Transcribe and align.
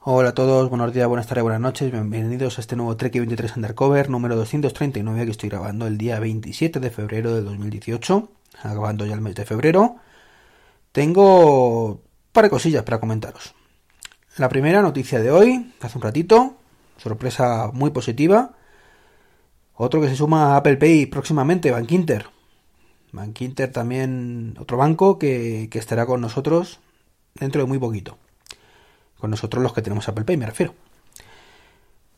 Hola 0.00 0.28
a 0.28 0.34
todos, 0.34 0.70
buenos 0.70 0.94
días, 0.94 1.08
buenas 1.08 1.26
tardes, 1.26 1.42
buenas 1.42 1.60
noches, 1.60 1.90
bienvenidos 1.90 2.56
a 2.56 2.60
este 2.60 2.76
nuevo 2.76 2.96
Trek 2.96 3.12
23 3.14 3.56
Undercover 3.56 4.08
número 4.08 4.36
239 4.36 5.24
que 5.24 5.30
estoy 5.32 5.48
grabando 5.48 5.88
el 5.88 5.98
día 5.98 6.20
27 6.20 6.78
de 6.78 6.90
febrero 6.90 7.34
de 7.34 7.42
2018, 7.42 8.30
acabando 8.62 9.04
ya 9.06 9.14
el 9.14 9.20
mes 9.20 9.34
de 9.34 9.44
febrero. 9.44 9.96
Tengo 10.92 11.86
un 11.86 12.00
par 12.32 12.44
de 12.44 12.50
cosillas 12.50 12.84
para 12.84 13.00
comentaros. 13.00 13.56
La 14.36 14.48
primera 14.48 14.82
noticia 14.82 15.18
de 15.18 15.32
hoy, 15.32 15.74
hace 15.80 15.98
un 15.98 16.02
ratito, 16.02 16.54
sorpresa 16.96 17.72
muy 17.74 17.90
positiva. 17.90 18.52
Otro 19.74 20.00
que 20.00 20.08
se 20.08 20.14
suma 20.14 20.54
a 20.54 20.58
Apple 20.58 20.76
Pay 20.76 21.06
próximamente, 21.06 21.72
Bank 21.72 21.90
Inter. 21.90 22.26
Bank 23.10 23.40
Inter 23.40 23.72
también, 23.72 24.54
otro 24.60 24.76
banco 24.76 25.18
que 25.18 25.68
estará 25.72 26.06
con 26.06 26.20
nosotros 26.20 26.78
dentro 27.34 27.62
de 27.62 27.66
muy 27.66 27.78
poquito. 27.78 28.16
Con 29.18 29.30
nosotros 29.30 29.62
los 29.62 29.72
que 29.72 29.82
tenemos 29.82 30.08
Apple 30.08 30.24
Pay, 30.24 30.36
me 30.36 30.46
refiero. 30.46 30.74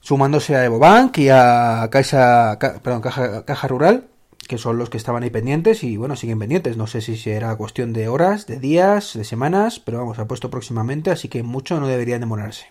Sumándose 0.01 0.57
a 0.57 0.65
EvoBank 0.65 1.19
y 1.19 1.29
a 1.29 1.89
Caixa, 1.91 2.59
perdón, 2.59 3.03
Caja, 3.03 3.69
Rural, 3.69 4.09
que 4.49 4.59
son 4.59 4.79
los 4.79 4.91
que 4.91 4.97
estaban 4.97 5.23
ahí 5.23 5.31
pendientes 5.31 5.85
y 5.85 5.97
bueno, 5.97 6.17
siguen 6.17 6.39
pendientes. 6.39 6.77
No 6.77 6.87
sé 6.87 7.01
si 7.01 7.17
será 7.17 7.55
cuestión 7.57 7.93
de 7.93 8.09
horas, 8.09 8.47
de 8.47 8.59
días, 8.59 9.15
de 9.15 9.25
semanas, 9.25 9.81
pero 9.81 9.99
vamos, 9.99 10.19
ha 10.19 10.27
puesto 10.27 10.51
próximamente, 10.51 11.11
así 11.11 11.29
que 11.29 11.43
mucho 11.43 11.81
no 11.81 11.87
deberían 11.87 12.21
demorarse. 12.21 12.67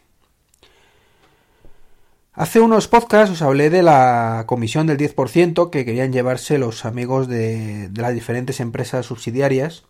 Hace 2.34 2.62
unos 2.62 2.88
podcasts 2.88 3.34
os 3.34 3.42
hablé 3.42 3.70
de 3.70 3.84
la 3.84 4.46
comisión 4.48 4.88
del 4.88 4.98
10% 4.98 5.70
que 5.70 5.86
querían 5.86 6.14
llevarse 6.14 6.58
los 6.58 6.86
amigos 6.86 7.28
de, 7.28 7.90
de 7.90 8.02
las 8.02 8.14
diferentes 8.14 8.59
empresas 8.59 9.08
subsidiarias 9.08 9.84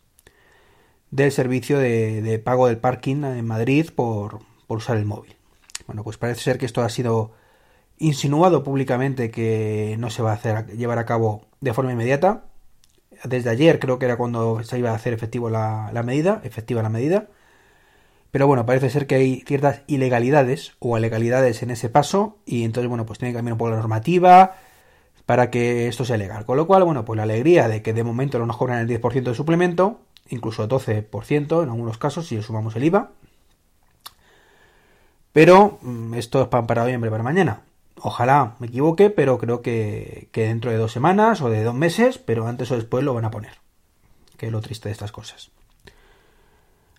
del 1.11 1.31
servicio 1.31 1.79
de, 1.79 2.41
pago 2.43 2.67
del 2.67 2.77
parking 2.77 3.23
en 3.23 3.45
Madrid 3.45 3.89
por, 3.93 4.39
usar 4.67 4.97
el 4.97 5.05
móvil. 5.05 5.35
Bueno, 5.87 6.03
pues 6.03 6.17
parece 6.17 6.41
ser 6.41 6.57
que 6.57 6.65
esto 6.65 6.81
ha 6.81 6.89
sido 6.89 7.31
insinuado 7.97 8.63
públicamente 8.63 9.31
que 9.31 9.95
no 9.99 10.09
se 10.09 10.21
va 10.21 10.33
a 10.33 10.65
llevar 10.67 10.99
a 10.99 11.05
cabo 11.05 11.47
de 11.61 11.73
forma 11.73 11.91
inmediata. 11.91 12.45
Desde 13.23 13.49
ayer 13.49 13.79
creo 13.79 13.99
que 13.99 14.05
era 14.05 14.17
cuando 14.17 14.63
se 14.63 14.77
iba 14.77 14.91
a 14.91 14.95
hacer 14.95 15.13
efectivo 15.13 15.49
la, 15.49 15.91
medida, 16.05 16.41
efectiva 16.43 16.83
la 16.83 16.89
medida. 16.89 17.27
Pero 18.31 18.45
bueno, 18.45 18.65
parece 18.67 18.91
ser 18.91 19.07
que 19.07 19.15
hay 19.15 19.43
ciertas 19.47 19.81
ilegalidades 19.87 20.73
o 20.77 20.95
ilegalidades 20.97 21.63
en 21.63 21.71
ese 21.71 21.89
paso 21.89 22.37
y 22.45 22.63
entonces, 22.63 22.87
bueno, 22.87 23.07
pues 23.07 23.17
tiene 23.17 23.31
que 23.31 23.37
cambiar 23.37 23.53
un 23.53 23.57
poco 23.57 23.71
la 23.71 23.77
normativa 23.77 24.55
para 25.25 25.49
que 25.49 25.87
esto 25.87 26.05
sea 26.05 26.17
legal. 26.17 26.45
Con 26.45 26.57
lo 26.57 26.67
cual, 26.67 26.83
bueno, 26.83 27.05
pues 27.05 27.17
la 27.17 27.23
alegría 27.23 27.67
de 27.67 27.81
que 27.81 27.93
de 27.93 28.03
momento 28.03 28.37
no 28.37 28.45
nos 28.45 28.57
cobran 28.57 28.79
el 28.79 28.87
10% 28.87 29.23
de 29.23 29.33
suplemento 29.33 29.99
incluso 30.29 30.67
12% 30.67 31.63
en 31.63 31.69
algunos 31.69 31.97
casos 31.97 32.27
si 32.27 32.35
le 32.35 32.43
sumamos 32.43 32.75
el 32.75 32.83
IVA. 32.85 33.11
Pero 35.31 35.79
mm, 35.81 36.13
esto 36.15 36.41
es 36.41 36.47
para 36.47 36.83
hoy, 36.83 36.93
hambre 36.93 37.11
para 37.11 37.23
mañana. 37.23 37.61
Ojalá 38.01 38.55
me 38.59 38.67
equivoque, 38.67 39.09
pero 39.09 39.37
creo 39.37 39.61
que, 39.61 40.29
dentro 40.33 40.71
de 40.71 40.77
dos 40.77 40.91
semanas 40.91 41.41
o 41.41 41.49
de 41.49 41.63
dos 41.63 41.75
meses, 41.75 42.17
pero 42.17 42.47
antes 42.47 42.71
o 42.71 42.75
después 42.75 43.03
lo 43.03 43.13
van 43.13 43.25
a 43.25 43.31
poner. 43.31 43.57
Que 44.37 44.47
es 44.47 44.51
lo 44.51 44.61
triste 44.61 44.89
de 44.89 44.93
estas 44.93 45.11
cosas. 45.11 45.51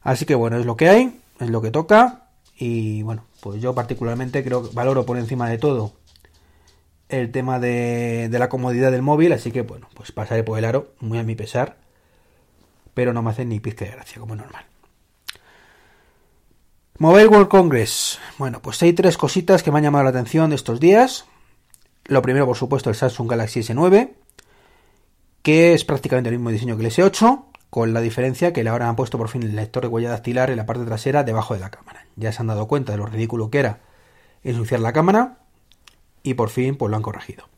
Así 0.02 0.26
que 0.26 0.34
bueno, 0.34 0.58
es 0.58 0.66
lo 0.66 0.76
que 0.76 0.88
hay, 0.88 1.20
es 1.40 1.50
lo 1.50 1.62
que 1.62 1.70
toca. 1.70 2.28
Y 2.56 3.02
bueno, 3.02 3.24
pues 3.40 3.62
yo 3.62 3.74
particularmente 3.74 4.44
creo 4.44 4.62
que 4.62 4.74
valoro 4.74 5.06
por 5.06 5.16
encima 5.16 5.48
de 5.48 5.56
todo 5.56 5.92
el 7.08 7.32
tema 7.32 7.58
de, 7.58 8.28
de 8.30 8.38
la 8.38 8.50
comodidad 8.50 8.92
del 8.92 9.02
móvil. 9.02 9.32
Así 9.32 9.50
que 9.50 9.62
bueno, 9.62 9.88
pues 9.94 10.12
pasaré 10.12 10.44
por 10.44 10.58
el 10.58 10.66
aro, 10.66 10.92
muy 11.00 11.18
a 11.18 11.22
mi 11.22 11.34
pesar 11.34 11.78
pero 13.00 13.14
no 13.14 13.22
me 13.22 13.30
hacen 13.30 13.48
ni 13.48 13.60
pizca 13.60 13.86
de 13.86 13.92
gracia, 13.92 14.20
como 14.20 14.36
normal. 14.36 14.62
Mobile 16.98 17.28
World 17.28 17.48
Congress. 17.48 18.18
Bueno, 18.36 18.60
pues 18.60 18.82
hay 18.82 18.92
tres 18.92 19.16
cositas 19.16 19.62
que 19.62 19.72
me 19.72 19.78
han 19.78 19.84
llamado 19.84 20.04
la 20.04 20.10
atención 20.10 20.50
de 20.50 20.56
estos 20.56 20.80
días. 20.80 21.24
Lo 22.04 22.20
primero, 22.20 22.44
por 22.44 22.58
supuesto, 22.58 22.90
el 22.90 22.96
Samsung 22.96 23.30
Galaxy 23.30 23.60
S9, 23.60 24.10
que 25.40 25.72
es 25.72 25.86
prácticamente 25.86 26.28
el 26.28 26.36
mismo 26.36 26.50
diseño 26.50 26.76
que 26.76 26.84
el 26.84 26.92
S8, 26.92 27.42
con 27.70 27.94
la 27.94 28.02
diferencia 28.02 28.52
que 28.52 28.62
le 28.62 28.68
ahora 28.68 28.90
han 28.90 28.96
puesto 28.96 29.16
por 29.16 29.30
fin 29.30 29.44
el 29.44 29.56
lector 29.56 29.84
de 29.84 29.88
huella 29.88 30.10
dactilar 30.10 30.50
en 30.50 30.58
la 30.58 30.66
parte 30.66 30.84
trasera 30.84 31.24
debajo 31.24 31.54
de 31.54 31.60
la 31.60 31.70
cámara. 31.70 32.04
Ya 32.16 32.32
se 32.32 32.42
han 32.42 32.48
dado 32.48 32.68
cuenta 32.68 32.92
de 32.92 32.98
lo 32.98 33.06
ridículo 33.06 33.48
que 33.48 33.60
era 33.60 33.78
ensuciar 34.44 34.80
la 34.80 34.92
cámara 34.92 35.38
y 36.22 36.34
por 36.34 36.50
fin 36.50 36.76
pues 36.76 36.90
lo 36.90 36.98
han 36.98 37.02
corregido. 37.02 37.48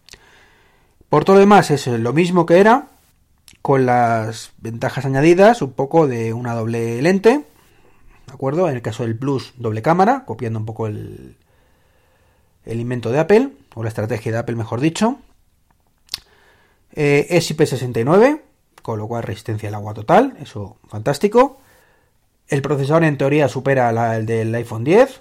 Por 1.08 1.24
todo 1.24 1.34
lo 1.34 1.40
demás 1.40 1.72
es 1.72 1.88
lo 1.88 2.12
mismo 2.12 2.46
que 2.46 2.60
era, 2.60 2.91
con 3.62 3.86
las 3.86 4.52
ventajas 4.58 5.06
añadidas, 5.06 5.62
un 5.62 5.72
poco 5.72 6.08
de 6.08 6.32
una 6.32 6.54
doble 6.54 7.00
lente, 7.00 7.44
¿de 8.26 8.32
acuerdo? 8.32 8.68
En 8.68 8.74
el 8.74 8.82
caso 8.82 9.04
del 9.04 9.16
Plus, 9.16 9.54
doble 9.56 9.82
cámara, 9.82 10.24
copiando 10.26 10.58
un 10.58 10.66
poco 10.66 10.88
el, 10.88 11.36
el 12.64 12.80
invento 12.80 13.10
de 13.10 13.20
Apple, 13.20 13.50
o 13.74 13.82
la 13.82 13.88
estrategia 13.88 14.32
de 14.32 14.38
Apple, 14.38 14.56
mejor 14.56 14.80
dicho. 14.80 15.18
Eh, 16.94 17.26
es 17.30 17.56
IP69, 17.56 18.40
con 18.82 18.98
lo 18.98 19.08
cual 19.08 19.22
resistencia 19.22 19.68
al 19.68 19.76
agua 19.76 19.94
total, 19.94 20.36
eso 20.40 20.76
fantástico. 20.88 21.58
El 22.48 22.62
procesador 22.62 23.04
en 23.04 23.16
teoría 23.16 23.48
supera 23.48 24.16
el 24.16 24.26
del 24.26 24.54
iPhone 24.54 24.84
10. 24.84 25.20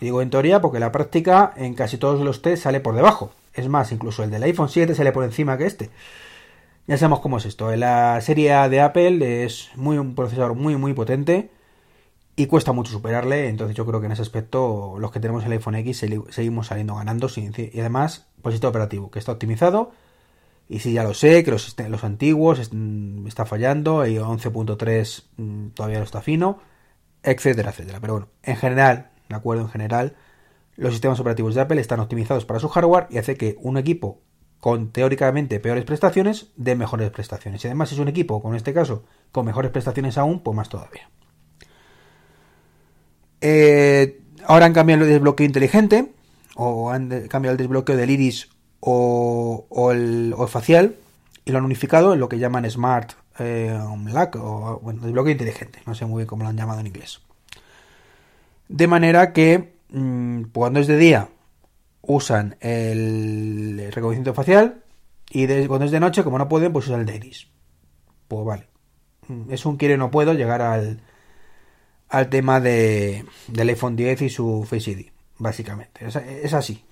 Digo 0.00 0.22
en 0.22 0.30
teoría 0.30 0.60
porque 0.60 0.80
la 0.80 0.92
práctica 0.92 1.52
en 1.56 1.74
casi 1.74 1.96
todos 1.96 2.20
los 2.20 2.42
test 2.42 2.64
sale 2.64 2.80
por 2.80 2.94
debajo. 2.94 3.32
Es 3.54 3.68
más, 3.68 3.90
incluso 3.90 4.22
el 4.22 4.30
del 4.30 4.42
iPhone 4.42 4.68
7 4.68 4.94
sale 4.94 5.12
por 5.12 5.24
encima 5.24 5.56
que 5.56 5.66
este. 5.66 5.90
Ya 6.88 6.96
sabemos 6.96 7.20
cómo 7.20 7.36
es 7.36 7.44
esto. 7.44 7.76
La 7.76 8.18
serie 8.22 8.50
de 8.70 8.80
Apple 8.80 9.44
es 9.44 9.68
muy 9.76 9.98
un 9.98 10.14
procesador 10.14 10.54
muy 10.54 10.74
muy 10.76 10.94
potente 10.94 11.50
y 12.34 12.46
cuesta 12.46 12.72
mucho 12.72 12.90
superarle. 12.92 13.48
Entonces 13.48 13.76
yo 13.76 13.84
creo 13.84 14.00
que 14.00 14.06
en 14.06 14.12
ese 14.12 14.22
aspecto 14.22 14.96
los 14.98 15.12
que 15.12 15.20
tenemos 15.20 15.44
el 15.44 15.52
iPhone 15.52 15.74
X 15.74 16.06
seguimos 16.30 16.68
saliendo 16.68 16.94
ganando. 16.94 17.28
Y 17.36 17.78
además, 17.78 18.28
pues 18.40 18.54
sistema 18.54 18.70
operativo 18.70 19.10
que 19.10 19.18
está 19.18 19.32
optimizado. 19.32 19.92
Y 20.66 20.78
sí, 20.80 20.94
ya 20.94 21.04
lo 21.04 21.12
sé, 21.12 21.44
que 21.44 21.50
los, 21.50 21.76
los 21.78 22.04
antiguos 22.04 22.58
está 22.58 23.44
fallando, 23.44 24.06
y 24.06 24.16
11.3 24.16 25.24
mm, 25.36 25.68
todavía 25.70 25.98
no 25.98 26.04
está 26.04 26.22
fino, 26.22 26.58
etcétera, 27.22 27.70
etcétera. 27.70 28.00
Pero 28.00 28.14
bueno, 28.14 28.28
en 28.42 28.56
general, 28.56 29.10
de 29.28 29.36
acuerdo, 29.36 29.62
en 29.64 29.70
general, 29.70 30.16
los 30.76 30.92
sistemas 30.92 31.20
operativos 31.20 31.54
de 31.54 31.62
Apple 31.62 31.80
están 31.80 32.00
optimizados 32.00 32.44
para 32.46 32.60
su 32.60 32.68
hardware 32.68 33.08
y 33.10 33.18
hace 33.18 33.36
que 33.36 33.56
un 33.60 33.78
equipo 33.78 34.20
con 34.60 34.90
teóricamente 34.90 35.60
peores 35.60 35.84
prestaciones 35.84 36.48
de 36.56 36.74
mejores 36.74 37.10
prestaciones. 37.10 37.64
Y 37.64 37.68
además 37.68 37.92
es 37.92 37.98
un 37.98 38.08
equipo, 38.08 38.42
con 38.42 38.54
este 38.54 38.74
caso, 38.74 39.04
con 39.30 39.46
mejores 39.46 39.70
prestaciones 39.70 40.18
aún, 40.18 40.40
pues 40.40 40.56
más 40.56 40.68
todavía. 40.68 41.08
Eh, 43.40 44.20
ahora 44.46 44.66
han 44.66 44.72
cambiado 44.72 45.04
el 45.04 45.10
desbloqueo 45.10 45.46
inteligente, 45.46 46.12
o 46.56 46.90
han 46.90 47.28
cambiado 47.28 47.52
el 47.52 47.58
desbloqueo 47.58 47.96
del 47.96 48.10
iris 48.10 48.48
o, 48.80 49.66
el, 49.92 50.34
facial, 50.48 50.96
y 51.44 51.52
lo 51.52 51.58
han 51.58 51.64
unificado 51.64 52.14
en 52.14 52.20
lo 52.20 52.28
que 52.28 52.38
llaman 52.38 52.68
Smart 52.68 53.12
eh, 53.38 53.78
Lock, 54.12 54.36
o 54.36 54.80
bueno, 54.82 55.02
desbloqueo 55.02 55.32
inteligente, 55.32 55.80
no 55.86 55.94
sé 55.94 56.04
muy 56.04 56.20
bien 56.20 56.26
cómo 56.26 56.42
lo 56.42 56.48
han 56.48 56.56
llamado 56.56 56.80
en 56.80 56.88
inglés. 56.88 57.20
De 58.68 58.88
manera 58.88 59.32
que 59.32 59.72
mm, 59.90 60.42
cuando 60.52 60.80
es 60.80 60.88
de 60.88 60.96
día 60.96 61.28
usan 62.02 62.56
el 62.60 63.90
reconocimiento 63.92 64.34
facial 64.34 64.82
y 65.30 65.66
cuando 65.66 65.84
es 65.84 65.90
de 65.90 66.00
noche, 66.00 66.24
como 66.24 66.38
no 66.38 66.48
pueden, 66.48 66.72
pues 66.72 66.86
usan 66.86 67.00
el 67.00 67.06
de 67.06 67.16
iris. 67.16 67.48
Pues 68.28 68.44
vale. 68.44 68.68
Mm, 69.28 69.52
es 69.52 69.66
un 69.66 69.76
quiere 69.76 69.96
no 69.96 70.10
puedo 70.10 70.32
llegar 70.32 70.62
al, 70.62 71.00
al 72.08 72.28
tema 72.28 72.60
de, 72.60 73.24
del 73.48 73.68
iPhone 73.68 73.96
10 73.96 74.22
y 74.22 74.30
su 74.30 74.66
Face 74.68 74.90
ID, 74.90 75.06
básicamente. 75.38 76.06
Es, 76.06 76.54
así. 76.54 76.84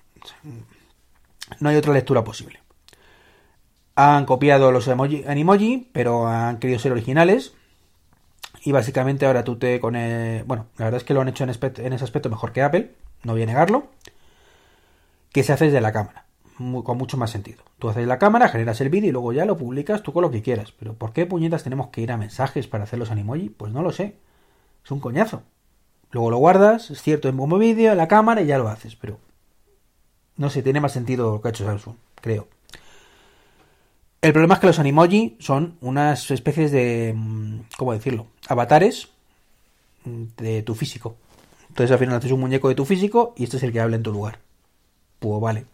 No 1.59 1.69
hay 1.69 1.75
otra 1.75 1.93
lectura 1.93 2.23
posible. 2.23 2.59
Han 3.95 4.25
copiado 4.25 4.71
los 4.71 4.87
emoji, 4.87 5.23
Animoji, 5.27 5.89
pero 5.91 6.27
han 6.27 6.59
querido 6.59 6.79
ser 6.79 6.91
originales. 6.91 7.53
Y 8.63 8.71
básicamente 8.71 9.25
ahora 9.25 9.43
tú 9.43 9.57
te 9.57 9.79
con 9.79 9.93
Bueno, 9.93 10.67
la 10.77 10.85
verdad 10.85 10.97
es 10.97 11.03
que 11.03 11.13
lo 11.13 11.21
han 11.21 11.29
hecho 11.29 11.43
en, 11.43 11.49
en 11.49 11.93
ese 11.93 12.03
aspecto 12.03 12.29
mejor 12.29 12.51
que 12.51 12.61
Apple, 12.61 12.91
no 13.23 13.33
voy 13.33 13.43
a 13.43 13.47
negarlo 13.47 13.89
que 15.37 15.43
se 15.43 15.53
hace 15.53 15.65
desde 15.65 15.81
la 15.81 15.91
cámara. 15.91 16.25
con 16.57 16.97
mucho 16.97 17.15
más 17.15 17.29
sentido. 17.29 17.61
Tú 17.77 17.89
haces 17.89 18.07
la 18.07 18.17
cámara, 18.17 18.49
generas 18.49 18.81
el 18.81 18.89
vídeo 18.89 19.09
y 19.09 19.11
luego 19.11 19.33
ya 19.33 19.45
lo 19.45 19.55
publicas 19.55 20.01
tú 20.01 20.11
con 20.11 20.23
lo 20.23 20.31
que 20.31 20.41
quieras. 20.41 20.71
Pero 20.71 20.95
¿por 20.95 21.13
qué 21.13 21.27
puñetas 21.27 21.61
tenemos 21.61 21.89
que 21.89 22.01
ir 22.01 22.11
a 22.11 22.17
mensajes 22.17 22.65
para 22.65 22.85
hacer 22.85 22.97
los 22.97 23.11
animoji? 23.11 23.49
Pues 23.49 23.71
no 23.71 23.83
lo 23.83 23.91
sé. 23.91 24.15
Es 24.83 24.89
un 24.89 24.99
coñazo. 24.99 25.43
Luego 26.09 26.31
lo 26.31 26.37
guardas, 26.37 26.89
es 26.89 27.03
cierto, 27.03 27.29
en 27.29 27.37
como 27.37 27.59
vídeo, 27.59 27.91
en 27.91 27.99
la 27.99 28.07
cámara 28.07 28.41
y 28.41 28.47
ya 28.47 28.57
lo 28.57 28.67
haces. 28.67 28.95
Pero 28.95 29.19
no 30.37 30.49
sé, 30.49 30.63
tiene 30.63 30.81
más 30.81 30.91
sentido 30.91 31.33
lo 31.33 31.39
que 31.39 31.49
ha 31.49 31.51
hecho 31.51 31.65
Samsung, 31.65 31.97
creo. 32.19 32.47
El 34.23 34.33
problema 34.33 34.55
es 34.55 34.59
que 34.59 34.67
los 34.67 34.79
animoji 34.79 35.37
son 35.39 35.77
unas 35.81 36.31
especies 36.31 36.71
de. 36.71 37.13
Mm, 37.15 37.59
¿Cómo 37.77 37.93
decirlo? 37.93 38.25
Avatares 38.47 39.09
de 40.03 40.63
tu 40.63 40.73
físico. 40.73 41.15
Entonces 41.69 41.91
al 41.91 41.99
final 41.99 42.15
haces 42.15 42.31
un 42.31 42.39
muñeco 42.39 42.69
de 42.69 42.75
tu 42.75 42.85
físico 42.85 43.35
y 43.37 43.43
este 43.43 43.57
es 43.57 43.63
el 43.63 43.71
que 43.71 43.81
habla 43.81 43.97
en 43.97 44.03
tu 44.03 44.11
lugar 44.11 44.46
pues 45.19 45.41
vale. 45.41 45.65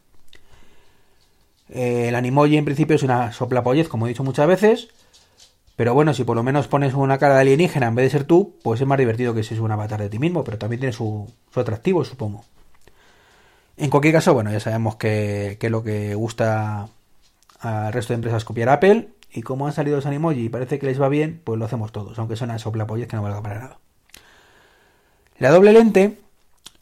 Eh, 1.69 2.09
el 2.09 2.15
Animoji 2.15 2.57
en 2.57 2.65
principio 2.65 2.95
es 2.95 3.03
una 3.03 3.31
soplapollez, 3.33 3.87
como 3.89 4.05
he 4.05 4.09
dicho 4.09 4.23
muchas 4.23 4.47
veces, 4.47 4.89
Pero 5.75 5.93
bueno, 5.93 6.13
si 6.13 6.23
por 6.23 6.35
lo 6.35 6.43
menos 6.43 6.67
pones 6.67 6.93
una 6.93 7.17
cara 7.17 7.35
de 7.35 7.41
alienígena 7.41 7.87
en 7.87 7.95
vez 7.95 8.05
de 8.05 8.19
ser 8.19 8.25
tú, 8.25 8.55
pues 8.63 8.79
es 8.81 8.87
más 8.87 8.97
divertido 8.99 9.33
que 9.33 9.43
si 9.43 9.55
es 9.55 9.59
un 9.59 9.71
avatar 9.71 9.99
de 10.01 10.09
ti 10.09 10.19
mismo, 10.19 10.43
pero 10.43 10.57
también 10.57 10.79
tiene 10.79 10.93
su, 10.93 11.31
su 11.51 11.59
atractivo, 11.59 12.05
supongo. 12.05 12.45
En 13.77 13.89
cualquier 13.89 14.13
caso, 14.13 14.33
bueno, 14.33 14.51
ya 14.51 14.59
sabemos 14.59 14.97
que, 14.97 15.57
que 15.59 15.69
lo 15.69 15.83
que 15.83 16.13
gusta 16.15 16.89
al 17.59 17.93
resto 17.93 18.13
de 18.13 18.15
empresas 18.15 18.45
copiar 18.45 18.69
Apple, 18.69 19.09
y 19.31 19.41
como 19.41 19.65
han 19.65 19.73
salido 19.73 19.95
los 19.95 20.05
Animoji 20.05 20.45
y 20.45 20.49
parece 20.49 20.77
que 20.79 20.85
les 20.85 21.01
va 21.01 21.09
bien, 21.09 21.41
pues 21.43 21.57
lo 21.57 21.65
hacemos 21.65 21.91
todos, 21.91 22.19
aunque 22.19 22.35
suena 22.35 22.59
soplapollas 22.59 23.07
que 23.07 23.15
no 23.15 23.23
valga 23.23 23.41
para 23.41 23.59
nada. 23.59 23.79
La 25.39 25.49
doble 25.49 25.73
lente, 25.73 26.19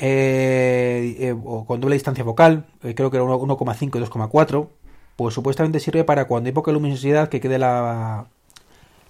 eh, 0.04 1.16
eh, 1.20 1.36
o 1.46 1.64
con 1.66 1.80
doble 1.80 1.94
distancia 1.94 2.24
focal, 2.24 2.66
eh, 2.84 2.96
creo 2.96 3.12
que 3.12 3.18
era 3.18 3.24
1,5 3.24 4.00
y 4.00 4.02
2,4, 4.02 4.68
pues 5.16 5.36
supuestamente 5.36 5.80
sirve 5.80 6.04
para 6.04 6.26
cuando 6.26 6.48
hay 6.48 6.54
poca 6.54 6.72
luminosidad 6.72 7.30
que 7.30 7.40
quede 7.40 7.60
la, 7.60 8.26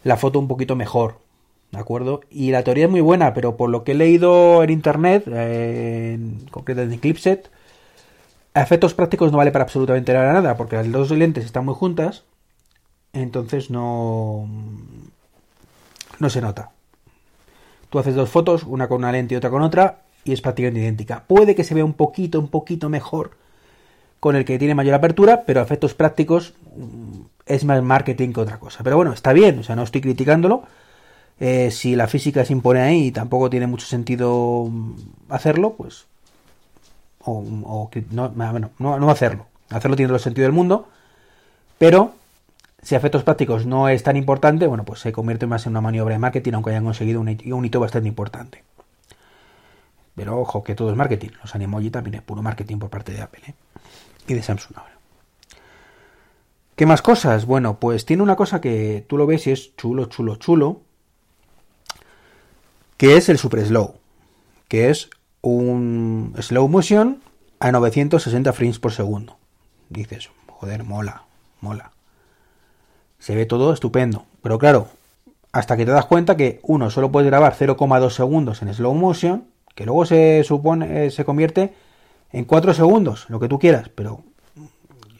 la 0.03 0.17
foto 0.17 0.37
un 0.37 0.49
poquito 0.49 0.75
mejor, 0.75 1.19
¿de 1.71 1.79
acuerdo? 1.79 2.19
Y 2.29 2.51
la 2.51 2.63
teoría 2.63 2.85
es 2.85 2.91
muy 2.91 2.99
buena, 2.99 3.33
pero 3.33 3.55
por 3.55 3.69
lo 3.69 3.85
que 3.85 3.93
he 3.93 3.95
leído 3.95 4.63
en 4.63 4.69
internet, 4.69 5.23
en 5.27 6.45
concreto 6.51 6.81
en 6.81 6.91
Eclipse, 6.91 7.43
a 8.53 8.61
efectos 8.61 8.93
prácticos 8.93 9.31
no 9.31 9.37
vale 9.37 9.51
para 9.51 9.63
absolutamente 9.63 10.11
nada, 10.13 10.57
porque 10.57 10.75
las 10.75 10.91
dos 10.91 11.11
lentes 11.11 11.45
están 11.45 11.63
muy 11.63 11.73
juntas, 11.73 12.25
entonces 13.13 13.69
no, 13.69 14.45
no 16.19 16.29
se 16.29 16.41
nota. 16.41 16.71
Tú 17.89 17.99
haces 17.99 18.15
dos 18.15 18.29
fotos, 18.29 18.63
una 18.63 18.89
con 18.89 18.97
una 18.97 19.13
lente 19.13 19.35
y 19.35 19.37
otra 19.37 19.49
con 19.49 19.61
otra, 19.61 20.01
y 20.23 20.33
es 20.33 20.41
prácticamente 20.41 20.81
idéntica. 20.81 21.23
Puede 21.27 21.55
que 21.55 21.63
se 21.63 21.73
vea 21.73 21.85
un 21.85 21.93
poquito, 21.93 22.39
un 22.39 22.47
poquito 22.49 22.89
mejor 22.89 23.31
con 24.21 24.35
el 24.35 24.45
que 24.45 24.59
tiene 24.59 24.75
mayor 24.75 24.93
apertura, 24.93 25.43
pero 25.45 25.59
a 25.59 25.63
efectos 25.63 25.95
prácticos 25.95 26.53
mm, 26.77 27.21
es 27.47 27.65
más 27.65 27.81
marketing 27.81 28.33
que 28.33 28.41
otra 28.41 28.59
cosa. 28.59 28.83
Pero 28.83 28.95
bueno, 28.95 29.13
está 29.13 29.33
bien, 29.33 29.59
o 29.59 29.63
sea, 29.63 29.75
no 29.75 29.83
estoy 29.83 30.01
criticándolo. 30.01 30.63
Eh, 31.39 31.71
si 31.71 31.95
la 31.95 32.07
física 32.07 32.45
se 32.45 32.53
impone 32.53 32.81
ahí 32.81 33.07
y 33.07 33.11
tampoco 33.11 33.49
tiene 33.49 33.65
mucho 33.65 33.87
sentido 33.87 34.67
mm, 34.69 34.93
hacerlo, 35.29 35.73
pues. 35.75 36.05
O, 37.23 37.43
no, 38.11 38.31
no, 38.79 38.99
no, 38.99 39.09
hacerlo. 39.09 39.47
Hacerlo 39.69 39.95
tiene 39.95 40.07
todo 40.07 40.17
el 40.17 40.23
sentido 40.23 40.45
del 40.45 40.53
mundo. 40.53 40.87
Pero 41.79 42.13
si 42.83 42.93
a 42.93 42.99
efectos 42.99 43.23
prácticos 43.23 43.65
no 43.65 43.89
es 43.89 44.03
tan 44.03 44.17
importante, 44.17 44.67
bueno, 44.67 44.85
pues 44.85 44.99
se 44.99 45.11
convierte 45.11 45.47
más 45.47 45.65
en 45.65 45.71
una 45.71 45.81
maniobra 45.81 46.13
de 46.13 46.19
marketing, 46.19 46.53
aunque 46.53 46.71
hayan 46.71 46.83
conseguido 46.83 47.21
un 47.21 47.65
hito 47.65 47.79
bastante 47.79 48.07
importante. 48.07 48.63
Pero 50.15 50.39
ojo, 50.39 50.63
que 50.63 50.75
todo 50.75 50.91
es 50.91 50.97
marketing. 50.97 51.29
Los 51.41 51.55
Animoji 51.55 51.89
también 51.89 52.15
es 52.15 52.21
puro 52.21 52.41
marketing 52.41 52.77
por 52.77 52.89
parte 52.89 53.11
de 53.11 53.21
Apple 53.21 53.43
¿eh? 53.47 53.53
y 54.27 54.33
de 54.33 54.43
Samsung 54.43 54.77
ahora. 54.77 54.97
¿Qué 56.75 56.85
más 56.85 57.01
cosas? 57.01 57.45
Bueno, 57.45 57.79
pues 57.79 58.05
tiene 58.05 58.23
una 58.23 58.35
cosa 58.35 58.59
que 58.59 59.05
tú 59.07 59.17
lo 59.17 59.27
ves 59.27 59.47
y 59.47 59.51
es 59.51 59.75
chulo, 59.75 60.05
chulo, 60.05 60.37
chulo. 60.37 60.81
Que 62.97 63.17
es 63.17 63.29
el 63.29 63.37
Super 63.37 63.65
Slow. 63.65 63.95
Que 64.67 64.89
es 64.89 65.09
un 65.41 66.35
slow 66.39 66.67
motion 66.67 67.21
a 67.59 67.71
960 67.71 68.53
frames 68.53 68.79
por 68.79 68.93
segundo. 68.93 69.37
Dices, 69.89 70.29
joder, 70.47 70.83
mola, 70.83 71.23
mola. 71.59 71.91
Se 73.19 73.35
ve 73.35 73.45
todo 73.45 73.73
estupendo. 73.73 74.25
Pero 74.41 74.57
claro, 74.57 74.87
hasta 75.51 75.77
que 75.77 75.85
te 75.85 75.91
das 75.91 76.05
cuenta 76.05 76.37
que 76.37 76.59
uno 76.63 76.89
solo 76.89 77.11
puede 77.11 77.27
grabar 77.27 77.55
0,2 77.55 78.09
segundos 78.09 78.61
en 78.61 78.73
slow 78.73 78.93
motion, 78.93 79.45
que 79.75 79.85
luego 79.85 80.05
se 80.05 80.43
supone 80.43 81.05
eh, 81.05 81.11
se 81.11 81.25
convierte 81.25 81.73
en 82.31 82.45
4 82.45 82.73
segundos, 82.73 83.29
lo 83.29 83.39
que 83.39 83.47
tú 83.47 83.59
quieras, 83.59 83.89
pero 83.89 84.23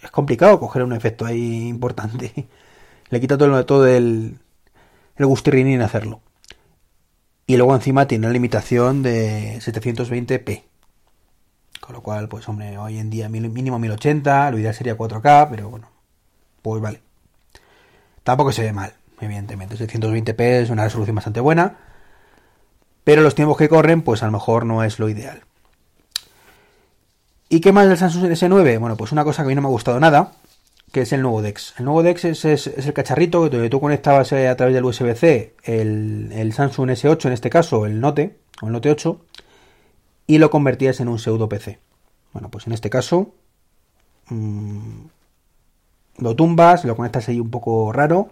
es 0.02 0.12
complicado 0.12 0.60
coger 0.60 0.84
un 0.84 0.94
efecto 0.94 1.26
ahí 1.26 1.68
importante. 1.68 2.48
Le 3.10 3.20
quita 3.20 3.38
todo, 3.38 3.66
todo 3.66 3.88
el, 3.88 4.40
el 5.18 5.26
gustirrinín 5.26 5.82
hacerlo. 5.82 6.22
Y 7.46 7.58
luego 7.58 7.76
encima 7.76 8.08
tiene 8.08 8.28
la 8.28 8.34
limitación 8.34 9.04
de 9.04 9.58
720p. 9.58 10.64
Con 11.82 11.96
lo 11.96 12.02
cual, 12.02 12.30
pues 12.30 12.48
hombre, 12.48 12.78
hoy 12.78 13.00
en 13.00 13.10
día 13.10 13.28
mínimo 13.28 13.80
1080, 13.80 14.52
lo 14.52 14.60
ideal 14.60 14.74
sería 14.74 14.98
4K, 14.98 15.50
pero 15.50 15.70
bueno, 15.70 15.90
pues 16.62 16.82
vale. 16.82 17.02
Tampoco 18.24 18.52
se 18.52 18.62
ve 18.62 18.72
mal, 18.72 18.94
evidentemente. 19.20 19.76
720p 19.76 20.42
es 20.62 20.70
una 20.70 20.86
resolución 20.86 21.16
bastante 21.16 21.40
buena. 21.40 21.91
Pero 23.04 23.22
los 23.22 23.36
tiempos 23.36 23.58
que 23.58 23.70
corren, 23.70 24.02
pues 24.02 24.24
a 24.24 24.28
lo 24.28 24.32
mejor 24.32 24.66
no 24.66 24.84
es 24.84 25.00
lo 25.00 25.10
ideal. 25.10 25.42
¿Y 27.50 27.60
qué 27.60 27.72
más 27.72 27.88
del 27.88 27.98
Samsung 27.98 28.32
S9? 28.32 28.80
Bueno, 28.80 28.96
pues 28.96 29.12
una 29.12 29.24
cosa 29.24 29.44
que 29.44 29.48
a 29.48 29.50
mí 29.50 29.56
no 29.56 29.62
me 29.62 29.68
ha 29.68 29.72
gustado 29.72 30.00
nada, 30.00 30.32
que 30.92 31.02
es 31.02 31.14
el 31.14 31.22
nuevo 31.22 31.42
DeX. 31.42 31.74
El 31.78 31.86
nuevo 31.86 32.04
DeX 32.04 32.26
es, 32.26 32.68
el 32.68 32.94
cacharrito 32.94 33.50
donde 33.50 33.70
tú 33.70 33.80
conectabas 33.80 34.32
eh, 34.32 34.48
a 34.48 34.56
través 34.56 34.76
del 34.76 34.86
USB-C 34.86 35.56
el, 35.64 36.54
Samsung 36.54 36.92
S8, 36.92 37.26
en 37.26 37.34
este 37.34 37.50
caso 37.50 37.86
el 37.86 38.00
Note, 38.00 38.38
o 38.62 38.68
el 38.68 38.74
Note 38.74 38.90
8, 38.90 39.20
y 40.28 40.38
lo 40.38 40.50
convertías 40.50 41.00
en 41.00 41.08
un 41.08 41.20
pseudo 41.20 41.50
PC. 41.50 41.80
Bueno, 42.34 42.50
pues 42.50 42.68
en 42.68 42.74
este 42.74 42.90
caso 42.90 43.34
mmm, 44.30 45.08
lo 46.20 46.36
tumbas, 46.36 46.86
lo 46.86 46.96
conectas 46.96 47.28
ahí 47.30 47.40
un 47.40 47.50
poco 47.50 47.92
raro, 47.92 48.30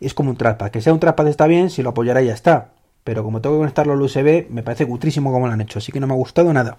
es 0.00 0.14
como 0.14 0.30
un 0.30 0.36
trackpad. 0.36 0.70
Que 0.70 0.80
sea 0.80 0.92
un 0.92 1.00
trackpad 1.00 1.28
está 1.28 1.46
bien, 1.46 1.70
si 1.70 1.82
lo 1.82 1.90
apoyara 1.90 2.22
ya 2.22 2.34
está. 2.34 2.72
Pero 3.04 3.22
como 3.22 3.40
tengo 3.40 3.56
que 3.56 3.60
conectarlo 3.60 3.92
al 3.92 4.02
USB, 4.02 4.48
me 4.50 4.62
parece 4.62 4.86
cutrísimo 4.86 5.30
como 5.30 5.46
lo 5.46 5.52
han 5.52 5.60
hecho, 5.60 5.78
así 5.78 5.92
que 5.92 6.00
no 6.00 6.06
me 6.06 6.14
ha 6.14 6.16
gustado 6.16 6.52
nada. 6.52 6.78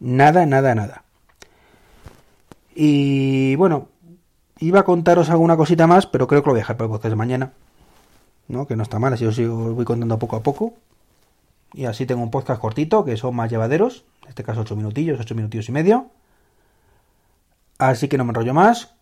Nada, 0.00 0.46
nada, 0.46 0.74
nada. 0.74 1.04
Y 2.74 3.56
bueno, 3.56 3.88
iba 4.58 4.80
a 4.80 4.84
contaros 4.84 5.30
alguna 5.30 5.56
cosita 5.56 5.86
más, 5.86 6.06
pero 6.06 6.26
creo 6.26 6.42
que 6.42 6.48
lo 6.48 6.52
voy 6.52 6.60
a 6.60 6.62
dejar 6.62 6.76
para 6.76 6.86
el 6.86 6.92
podcast 6.92 7.10
de 7.10 7.16
mañana. 7.16 7.52
¿no? 8.48 8.66
Que 8.66 8.76
no 8.76 8.82
está 8.82 8.98
mal, 8.98 9.12
así 9.12 9.24
os, 9.24 9.38
voy 9.38 9.84
contando 9.84 10.18
poco 10.18 10.36
a 10.36 10.42
poco. 10.42 10.74
Y 11.74 11.84
así 11.84 12.06
tengo 12.06 12.22
un 12.22 12.30
podcast 12.30 12.60
cortito, 12.60 13.04
que 13.04 13.16
son 13.16 13.36
más 13.36 13.50
llevaderos. 13.50 14.04
En 14.22 14.30
este 14.30 14.42
caso 14.42 14.62
8 14.62 14.74
minutillos, 14.74 15.20
8 15.20 15.34
minutillos 15.34 15.68
y 15.68 15.72
medio. 15.72 16.06
Así 17.78 18.08
que 18.08 18.18
no 18.18 18.24
me 18.24 18.30
enrollo 18.30 18.54
más. 18.54 18.94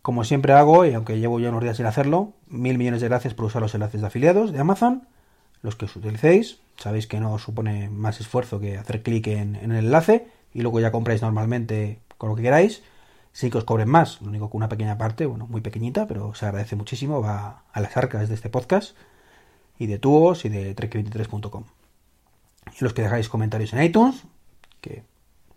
Como 0.00 0.24
siempre 0.24 0.54
hago, 0.54 0.86
y 0.86 0.94
aunque 0.94 1.18
llevo 1.18 1.38
ya 1.38 1.50
unos 1.50 1.62
días 1.62 1.76
sin 1.76 1.86
hacerlo, 1.86 2.32
mil 2.46 2.78
millones 2.78 3.02
de 3.02 3.08
gracias 3.08 3.34
por 3.34 3.44
usar 3.46 3.60
los 3.60 3.74
enlaces 3.74 4.00
de 4.00 4.06
afiliados 4.06 4.52
de 4.52 4.58
Amazon. 4.58 5.06
Los 5.62 5.76
que 5.76 5.86
os 5.86 5.96
utilicéis, 5.96 6.60
sabéis 6.76 7.06
que 7.06 7.20
no 7.20 7.38
supone 7.38 7.90
más 7.90 8.20
esfuerzo 8.20 8.60
que 8.60 8.78
hacer 8.78 9.02
clic 9.02 9.26
en, 9.28 9.56
el 9.56 9.72
enlace 9.72 10.28
y 10.54 10.62
luego 10.62 10.80
ya 10.80 10.92
compráis 10.92 11.22
normalmente 11.22 12.00
con 12.16 12.30
lo 12.30 12.36
que 12.36 12.42
queráis. 12.42 12.82
Sí 13.32 13.50
que 13.50 13.58
os 13.58 13.64
cobren 13.64 13.88
más, 13.88 14.20
lo 14.20 14.28
único 14.28 14.50
que 14.50 14.56
una 14.56 14.68
pequeña 14.68 14.98
parte, 14.98 15.26
bueno, 15.26 15.46
muy 15.46 15.60
pequeñita, 15.60 16.06
pero 16.06 16.34
se 16.34 16.46
agradece 16.46 16.76
muchísimo, 16.76 17.20
va 17.20 17.64
a 17.72 17.80
las 17.80 17.96
arcas 17.96 18.28
de 18.28 18.34
este 18.34 18.48
podcast 18.48 18.96
y 19.78 19.86
de 19.86 19.98
Tuos 19.98 20.44
y 20.44 20.48
de 20.48 20.74
trek23.com. 20.74 21.64
Y 22.80 22.84
los 22.84 22.94
que 22.94 23.02
dejáis 23.02 23.28
comentarios 23.28 23.72
en 23.72 23.82
iTunes, 23.82 24.24
que 24.80 25.04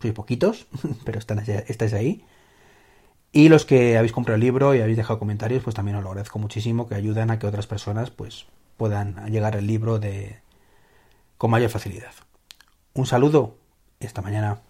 sois 0.00 0.14
poquitos, 0.14 0.66
pero 1.04 1.18
están, 1.18 1.38
estáis 1.40 1.92
ahí. 1.92 2.24
Y 3.32 3.48
los 3.48 3.64
que 3.64 3.96
habéis 3.96 4.12
comprado 4.12 4.34
el 4.36 4.42
libro 4.42 4.74
y 4.74 4.80
habéis 4.80 4.96
dejado 4.96 5.18
comentarios, 5.18 5.62
pues 5.62 5.74
también 5.74 5.96
os 5.96 6.02
lo 6.02 6.10
agradezco 6.10 6.38
muchísimo, 6.38 6.86
que 6.86 6.94
ayudan 6.94 7.30
a 7.30 7.38
que 7.38 7.46
otras 7.46 7.66
personas 7.66 8.10
pues 8.10 8.46
puedan 8.76 9.30
llegar 9.30 9.56
al 9.56 9.66
libro 9.66 9.98
de 9.98 10.40
con 11.38 11.50
mayor 11.50 11.70
facilidad. 11.70 12.12
Un 12.94 13.06
saludo 13.06 13.56
y 14.00 14.06
hasta 14.06 14.22
mañana. 14.22 14.60